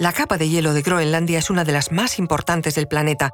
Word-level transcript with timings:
La 0.00 0.14
capa 0.14 0.38
de 0.38 0.48
hielo 0.48 0.72
de 0.72 0.80
Groenlandia 0.80 1.38
es 1.38 1.50
una 1.50 1.62
de 1.62 1.72
las 1.72 1.92
más 1.92 2.18
importantes 2.18 2.74
del 2.74 2.88
planeta. 2.88 3.32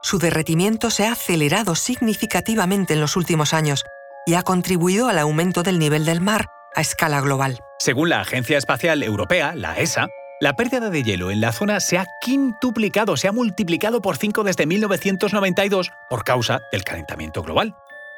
Su 0.00 0.18
derretimiento 0.18 0.88
se 0.88 1.06
ha 1.06 1.12
acelerado 1.12 1.74
significativamente 1.74 2.94
en 2.94 3.02
los 3.02 3.16
últimos 3.16 3.52
años 3.52 3.84
y 4.24 4.32
ha 4.32 4.42
contribuido 4.42 5.08
al 5.08 5.18
aumento 5.18 5.62
del 5.62 5.78
nivel 5.78 6.06
del 6.06 6.22
mar 6.22 6.46
a 6.74 6.80
escala 6.80 7.20
global. 7.20 7.60
Según 7.78 8.08
la 8.08 8.22
Agencia 8.22 8.56
Espacial 8.56 9.02
Europea, 9.02 9.54
la 9.54 9.78
ESA, 9.78 10.06
la 10.40 10.54
pérdida 10.54 10.88
de 10.88 11.02
hielo 11.02 11.30
en 11.30 11.42
la 11.42 11.52
zona 11.52 11.80
se 11.80 11.98
ha 11.98 12.06
quintuplicado, 12.22 13.18
se 13.18 13.28
ha 13.28 13.32
multiplicado 13.32 14.00
por 14.00 14.16
5 14.16 14.42
desde 14.42 14.64
1992 14.64 15.90
por 16.08 16.24
causa 16.24 16.60
del 16.72 16.82
calentamiento 16.82 17.42
global. 17.42 17.76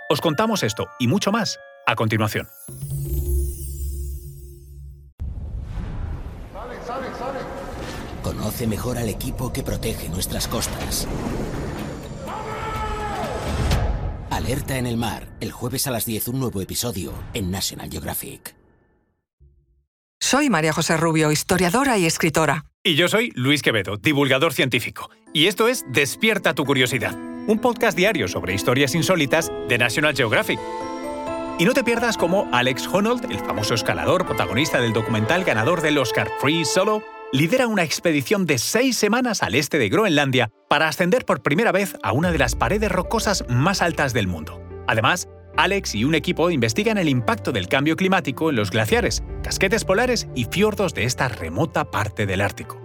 Os 0.08 0.20
contamos 0.20 0.62
esto 0.62 0.86
y 1.00 1.08
mucho 1.08 1.32
más 1.32 1.58
a 1.84 1.96
continuación. 1.96 2.48
Conoce 8.48 8.66
mejor 8.66 8.96
al 8.96 9.10
equipo 9.10 9.52
que 9.52 9.62
protege 9.62 10.08
nuestras 10.08 10.48
costas. 10.48 11.06
Alerta 14.30 14.78
en 14.78 14.86
el 14.86 14.96
mar, 14.96 15.28
el 15.40 15.52
jueves 15.52 15.86
a 15.86 15.90
las 15.90 16.06
10 16.06 16.28
un 16.28 16.40
nuevo 16.40 16.62
episodio 16.62 17.12
en 17.34 17.50
National 17.50 17.90
Geographic. 17.90 18.54
Soy 20.18 20.48
María 20.48 20.72
José 20.72 20.96
Rubio, 20.96 21.30
historiadora 21.30 21.98
y 21.98 22.06
escritora. 22.06 22.64
Y 22.82 22.94
yo 22.94 23.08
soy 23.08 23.32
Luis 23.34 23.60
Quevedo, 23.60 23.98
divulgador 23.98 24.54
científico. 24.54 25.10
Y 25.34 25.48
esto 25.48 25.68
es 25.68 25.84
Despierta 25.92 26.54
tu 26.54 26.64
curiosidad, 26.64 27.14
un 27.46 27.58
podcast 27.58 27.98
diario 27.98 28.28
sobre 28.28 28.54
historias 28.54 28.94
insólitas 28.94 29.52
de 29.68 29.76
National 29.76 30.16
Geographic. 30.16 30.58
Y 31.58 31.66
no 31.66 31.74
te 31.74 31.84
pierdas 31.84 32.16
cómo 32.16 32.48
Alex 32.50 32.86
Honnold, 32.86 33.30
el 33.30 33.40
famoso 33.40 33.74
escalador 33.74 34.24
protagonista 34.24 34.80
del 34.80 34.94
documental 34.94 35.44
ganador 35.44 35.82
del 35.82 35.98
Oscar 35.98 36.30
Free 36.40 36.64
Solo, 36.64 37.02
lidera 37.32 37.66
una 37.66 37.82
expedición 37.82 38.46
de 38.46 38.58
seis 38.58 38.96
semanas 38.96 39.42
al 39.42 39.54
este 39.54 39.78
de 39.78 39.88
Groenlandia 39.88 40.50
para 40.68 40.88
ascender 40.88 41.24
por 41.24 41.42
primera 41.42 41.72
vez 41.72 41.96
a 42.02 42.12
una 42.12 42.32
de 42.32 42.38
las 42.38 42.54
paredes 42.54 42.90
rocosas 42.90 43.44
más 43.48 43.82
altas 43.82 44.12
del 44.12 44.26
mundo. 44.26 44.62
Además, 44.86 45.28
Alex 45.56 45.94
y 45.94 46.04
un 46.04 46.14
equipo 46.14 46.50
investigan 46.50 46.98
el 46.98 47.08
impacto 47.08 47.52
del 47.52 47.68
cambio 47.68 47.96
climático 47.96 48.50
en 48.50 48.56
los 48.56 48.70
glaciares, 48.70 49.22
casquetes 49.42 49.84
polares 49.84 50.28
y 50.34 50.44
fiordos 50.44 50.94
de 50.94 51.04
esta 51.04 51.28
remota 51.28 51.90
parte 51.90 52.26
del 52.26 52.40
Ártico. 52.40 52.80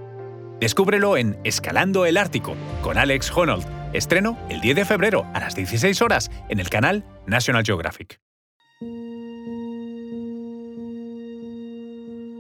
Descúbrelo 0.60 1.18
en 1.18 1.38
Escalando 1.44 2.06
el 2.06 2.18
Ártico 2.18 2.56
con 2.82 2.98
Alex 2.98 3.32
Honnold. 3.36 3.66
Estreno 3.94 4.40
el 4.50 4.60
10 4.60 4.76
de 4.78 4.86
febrero 4.86 5.26
a 5.34 5.40
las 5.40 5.56
16 5.56 6.02
horas 6.02 6.32
en 6.50 6.60
el 6.60 6.70
canal 6.70 7.06
National 7.28 7.64
Geographic. 7.64 8.20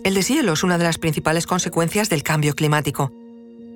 El 0.04 0.16
deshielo 0.16 0.52
es 0.52 0.64
una 0.64 0.78
de 0.78 0.84
las 0.84 0.98
principales 0.98 1.48
consecuencias 1.48 2.10
del 2.10 2.24
cambio 2.24 2.56
climático. 2.56 3.14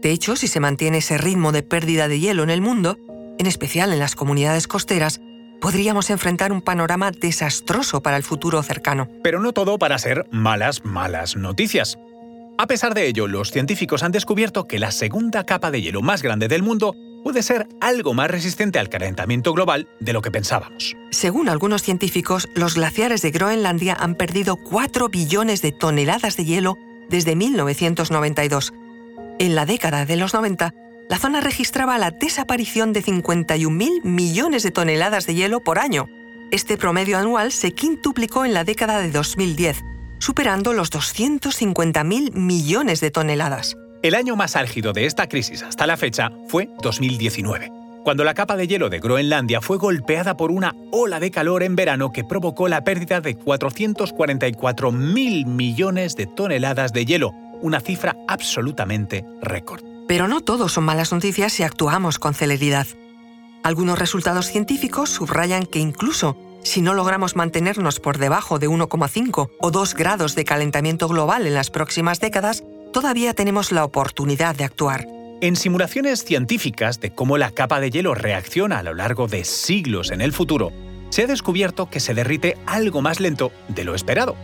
De 0.02 0.12
hecho, 0.12 0.36
si 0.36 0.50
se 0.50 0.60
mantiene 0.60 0.98
ese 0.98 1.18
ritmo 1.18 1.54
de 1.54 1.64
pérdida 1.64 2.10
de 2.10 2.20
hielo 2.20 2.44
en 2.44 2.50
el 2.50 2.60
mundo, 2.60 2.98
en 3.40 3.46
especial 3.46 3.94
en 3.94 4.00
las 4.00 4.16
comunidades 4.16 4.68
costeras, 4.68 5.22
podríamos 5.62 6.10
enfrentar 6.10 6.52
un 6.52 6.62
panorama 6.62 7.12
desastroso 7.12 8.02
para 8.02 8.18
el 8.18 8.24
futuro 8.24 8.62
cercano. 8.62 9.08
Pero 9.24 9.40
no 9.40 9.54
todo 9.54 9.80
para 9.80 9.98
ser 10.00 10.26
malas, 10.30 10.84
malas 10.84 11.38
noticias. 11.38 11.98
A 12.58 12.68
pesar 12.68 12.94
de 12.94 13.08
ello, 13.08 13.28
los 13.28 13.52
científicos 13.52 14.04
han 14.04 14.12
descubierto 14.12 14.68
que 14.68 14.80
la 14.80 14.92
segunda 14.92 15.46
capa 15.46 15.72
de 15.72 15.82
hielo 15.82 16.02
más 16.02 16.24
grande 16.24 16.50
del 16.50 16.62
mundo 16.62 16.94
puede 17.24 17.44
ser 17.44 17.68
algo 17.82 18.14
más 18.14 18.30
resistente 18.30 18.80
al 18.80 18.90
calentamiento 18.90 19.54
global 19.54 19.88
de 20.00 20.14
lo 20.14 20.22
que 20.22 20.32
pensábamos. 20.32 20.96
Según 21.12 21.50
algunos 21.50 21.84
científicos, 21.84 22.50
los 22.56 22.76
glaciares 22.76 23.22
de 23.22 23.32
Groenlandia 23.32 23.96
han 24.00 24.16
perdido 24.16 24.56
4 24.56 25.10
billones 25.10 25.62
de 25.62 25.72
toneladas 25.72 26.38
de 26.38 26.46
hielo 26.46 26.78
desde 27.10 27.36
1992. 27.36 28.74
En 29.40 29.56
la 29.56 29.66
década 29.66 30.06
de 30.06 30.16
los 30.16 30.34
90, 30.34 30.74
la 31.10 31.18
zona 31.18 31.42
registraba 31.42 31.98
la 31.98 32.12
desaparición 32.12 32.92
de 32.92 33.04
51.000 33.04 34.04
millones 34.04 34.64
de 34.64 34.72
toneladas 34.72 35.26
de 35.26 35.36
hielo 35.36 35.62
por 35.64 35.80
año. 35.80 36.10
Este 36.52 36.78
promedio 36.78 37.18
anual 37.18 37.52
se 37.52 37.72
quintuplicó 37.72 38.46
en 38.46 38.54
la 38.54 38.64
década 38.64 39.00
de 39.00 39.12
2010, 39.12 39.84
superando 40.20 40.74
los 40.74 40.92
250.000 40.92 42.34
millones 42.34 43.00
de 43.00 43.12
toneladas. 43.12 43.78
El 44.04 44.14
año 44.14 44.36
más 44.36 44.56
álgido 44.56 44.94
de 44.94 45.06
esta 45.06 45.28
crisis 45.28 45.64
hasta 45.64 45.88
la 45.88 45.98
fecha 45.98 46.32
fue 46.48 46.70
2019, 46.84 47.72
cuando 48.04 48.24
la 48.24 48.36
capa 48.36 48.56
de 48.56 48.68
hielo 48.68 48.90
de 48.90 49.00
Groenlandia 49.00 49.60
fue 49.60 49.78
golpeada 49.78 50.38
por 50.38 50.52
una 50.52 50.76
ola 50.92 51.20
de 51.20 51.32
calor 51.32 51.64
en 51.64 51.76
verano 51.76 52.12
que 52.12 52.24
provocó 52.24 52.68
la 52.68 52.84
pérdida 52.84 53.22
de 53.22 53.36
444.000 53.36 55.48
millones 55.48 56.16
de 56.16 56.28
toneladas 56.28 56.94
de 56.94 57.06
hielo, 57.06 57.34
una 57.62 57.80
cifra 57.80 58.16
absolutamente 58.28 59.26
récord. 59.42 59.84
Pero 60.08 60.28
no 60.28 60.42
todo 60.42 60.70
son 60.70 60.84
malas 60.84 61.12
noticias 61.12 61.54
si 61.54 61.64
actuamos 61.64 62.20
con 62.20 62.36
celeridad. 62.36 62.86
Algunos 63.64 63.98
resultados 63.98 64.46
científicos 64.46 65.10
subrayan 65.10 65.66
que 65.66 65.80
incluso 65.80 66.38
si 66.62 66.82
no 66.82 66.94
logramos 66.94 67.36
mantenernos 67.36 68.00
por 68.00 68.20
debajo 68.20 68.60
de 68.60 68.70
1,5 68.70 69.50
o 69.60 69.72
2 69.72 69.96
grados 69.96 70.36
de 70.36 70.46
calentamiento 70.46 71.08
global 71.08 71.48
en 71.48 71.54
las 71.54 71.72
próximas 71.72 72.20
décadas, 72.20 72.64
todavía 72.98 73.36
tenemos 73.36 73.72
la 73.72 73.86
oportunidad 73.86 74.56
de 74.56 74.64
actuar. 74.64 75.06
En 75.40 75.56
simulaciones 75.56 76.24
científicas 76.24 77.00
de 77.00 77.12
cómo 77.12 77.38
la 77.38 77.52
capa 77.52 77.80
de 77.80 77.92
hielo 77.92 78.16
reacciona 78.16 78.80
a 78.80 78.82
lo 78.84 78.96
largo 78.96 79.28
de 79.28 79.44
siglos 79.44 80.10
en 80.10 80.20
el 80.20 80.34
futuro, 80.34 80.72
se 81.12 81.22
ha 81.22 81.28
descubierto 81.28 81.92
que 81.92 82.00
se 82.00 82.16
derrite 82.16 82.58
algo 82.66 83.04
más 83.04 83.20
lento 83.20 83.52
de 83.68 83.84
lo 83.84 83.94
esperado. 83.94 84.36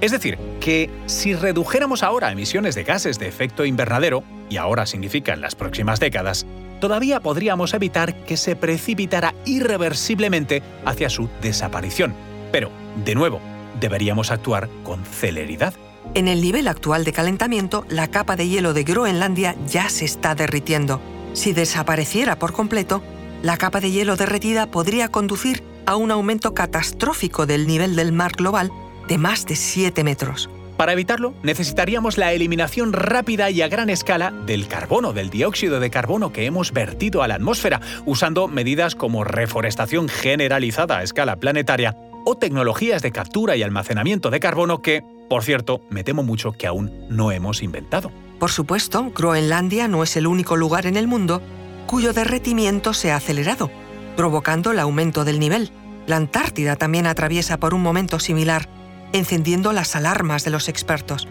Es 0.00 0.10
decir, 0.10 0.38
que 0.58 0.90
si 1.06 1.36
redujéramos 1.36 2.02
ahora 2.02 2.32
emisiones 2.32 2.74
de 2.74 2.82
gases 2.82 3.20
de 3.20 3.28
efecto 3.28 3.64
invernadero, 3.64 4.24
y 4.48 4.56
ahora 4.56 4.86
significa 4.86 5.32
en 5.32 5.40
las 5.40 5.54
próximas 5.54 6.00
décadas, 6.00 6.46
todavía 6.80 7.20
podríamos 7.20 7.74
evitar 7.74 8.24
que 8.24 8.36
se 8.36 8.56
precipitara 8.56 9.36
irreversiblemente 9.44 10.64
hacia 10.84 11.10
su 11.10 11.28
desaparición. 11.42 12.16
Pero, 12.50 12.72
de 13.04 13.14
nuevo, 13.14 13.40
deberíamos 13.78 14.32
actuar 14.32 14.68
con 14.82 15.04
celeridad. 15.04 15.74
En 16.14 16.28
el 16.28 16.40
nivel 16.40 16.68
actual 16.68 17.04
de 17.04 17.12
calentamiento, 17.12 17.84
la 17.88 18.08
capa 18.08 18.36
de 18.36 18.48
hielo 18.48 18.72
de 18.72 18.84
Groenlandia 18.84 19.56
ya 19.66 19.88
se 19.88 20.04
está 20.04 20.34
derritiendo. 20.34 21.00
Si 21.32 21.52
desapareciera 21.52 22.38
por 22.38 22.52
completo, 22.52 23.02
la 23.42 23.56
capa 23.56 23.80
de 23.80 23.90
hielo 23.90 24.16
derretida 24.16 24.66
podría 24.66 25.08
conducir 25.08 25.62
a 25.86 25.96
un 25.96 26.10
aumento 26.10 26.52
catastrófico 26.54 27.46
del 27.46 27.66
nivel 27.66 27.96
del 27.96 28.12
mar 28.12 28.32
global 28.32 28.70
de 29.08 29.18
más 29.18 29.46
de 29.46 29.56
7 29.56 30.04
metros. 30.04 30.50
Para 30.76 30.94
evitarlo, 30.94 31.34
necesitaríamos 31.42 32.16
la 32.16 32.32
eliminación 32.32 32.94
rápida 32.94 33.50
y 33.50 33.60
a 33.60 33.68
gran 33.68 33.90
escala 33.90 34.30
del 34.30 34.66
carbono, 34.66 35.12
del 35.12 35.28
dióxido 35.28 35.78
de 35.78 35.90
carbono 35.90 36.32
que 36.32 36.46
hemos 36.46 36.72
vertido 36.72 37.22
a 37.22 37.28
la 37.28 37.34
atmósfera, 37.34 37.80
usando 38.06 38.48
medidas 38.48 38.94
como 38.94 39.22
reforestación 39.22 40.08
generalizada 40.08 40.96
a 40.96 41.02
escala 41.02 41.36
planetaria 41.36 41.96
o 42.24 42.36
tecnologías 42.38 43.02
de 43.02 43.12
captura 43.12 43.56
y 43.56 43.62
almacenamiento 43.62 44.30
de 44.30 44.40
carbono 44.40 44.80
que, 44.80 45.02
por 45.30 45.44
cierto, 45.44 45.80
me 45.90 46.02
temo 46.02 46.24
mucho 46.24 46.50
que 46.50 46.66
aún 46.66 46.90
no 47.08 47.30
hemos 47.30 47.62
inventado. 47.62 48.10
Por 48.40 48.50
supuesto, 48.50 49.12
Groenlandia 49.14 49.86
no 49.86 50.02
es 50.02 50.16
el 50.16 50.26
único 50.26 50.56
lugar 50.56 50.86
en 50.86 50.96
el 50.96 51.06
mundo 51.06 51.40
cuyo 51.86 52.12
derretimiento 52.12 52.94
se 52.94 53.12
ha 53.12 53.16
acelerado, 53.16 53.70
provocando 54.16 54.72
el 54.72 54.80
aumento 54.80 55.24
del 55.24 55.38
nivel. 55.38 55.70
La 56.08 56.16
Antártida 56.16 56.74
también 56.74 57.06
atraviesa 57.06 57.60
por 57.60 57.74
un 57.74 57.80
momento 57.80 58.18
similar 58.18 58.68
encendiendo 59.12 59.72
las 59.72 59.94
alarmas 59.94 60.42
de 60.42 60.50
los 60.50 60.68
expertos. 60.68 61.28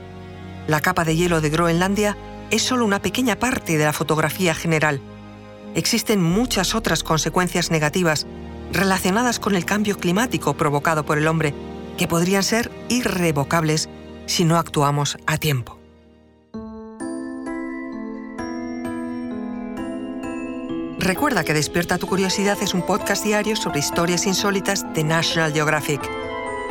La 0.65 0.79
capa 0.79 1.03
de 1.03 1.17
hielo 1.17 1.41
de 1.41 1.49
Groenlandia 1.49 2.15
es 2.51 2.61
solo 2.61 2.85
una 2.85 3.01
pequeña 3.01 3.35
parte 3.37 3.77
de 3.77 3.83
la 3.83 3.91
fotografía 3.91 4.55
general. 4.55 5.01
Existen 5.75 6.23
muchas 6.23 6.73
otras 6.73 7.03
consecuencias 7.03 7.69
negativas 7.69 8.27
relacionadas 8.71 9.39
con 9.39 9.55
el 9.55 9.65
cambio 9.65 9.97
climático 9.97 10.53
provocado 10.53 11.03
por 11.03 11.17
el 11.17 11.27
hombre 11.27 11.53
que 11.99 12.07
podrían 12.07 12.43
ser 12.43 12.71
irrevocables 12.87 13.89
si 14.25 14.45
no 14.45 14.57
actuamos 14.57 15.17
a 15.27 15.37
tiempo. 15.37 15.77
Recuerda 20.97 21.43
que 21.43 21.53
Despierta 21.53 21.97
tu 21.97 22.07
Curiosidad 22.07 22.57
es 22.61 22.73
un 22.73 22.85
podcast 22.85 23.23
diario 23.23 23.55
sobre 23.55 23.79
historias 23.79 24.25
insólitas 24.25 24.85
de 24.93 25.03
National 25.03 25.51
Geographic. 25.51 26.01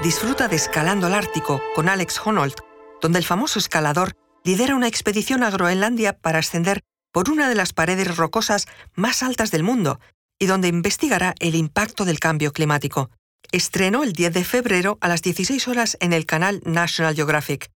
Disfruta 0.03 0.49
de 0.49 0.57
Escalando 0.57 1.09
el 1.09 1.15
Ártico 1.15 1.61
con 1.75 1.89
Alex 1.89 2.21
Honnold, 2.25 2.55
donde 3.03 3.19
el 3.19 3.25
famoso 3.25 3.59
escalador 3.59 4.15
lidera 4.45 4.77
una 4.77 4.89
expedición 4.89 5.43
a 5.43 5.51
Groenlandia 5.51 6.15
para 6.15 6.39
ascender 6.39 6.81
por 7.13 7.29
una 7.29 7.51
de 7.51 7.55
las 7.55 7.75
paredes 7.75 8.17
rocosas 8.17 8.67
más 8.95 9.23
altas 9.23 9.51
del 9.51 9.63
mundo 9.63 10.01
y 10.39 10.47
donde 10.47 10.69
investigará 10.69 11.35
el 11.41 11.55
impacto 11.55 12.07
del 12.07 12.19
cambio 12.19 12.53
climático. 12.53 13.11
Estreno 13.53 14.03
el 14.03 14.13
10 14.13 14.35
de 14.35 14.45
febrero 14.45 14.99
a 15.01 15.09
las 15.09 15.23
16 15.23 15.69
horas 15.69 15.97
en 16.01 16.13
el 16.13 16.27
canal 16.27 16.61
National 16.65 17.15
Geographic. 17.15 17.71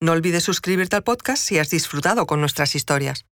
No 0.00 0.12
olvides 0.12 0.44
suscribirte 0.44 0.96
al 0.96 1.02
podcast 1.02 1.42
si 1.42 1.58
has 1.58 1.70
disfrutado 1.70 2.26
con 2.26 2.40
nuestras 2.40 2.74
historias. 2.74 3.26